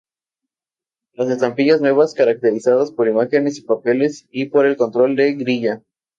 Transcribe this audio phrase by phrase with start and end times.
[1.13, 5.83] Las estampillas nuevas caracterizadas por imágenes y papeles, y por el control de grilla.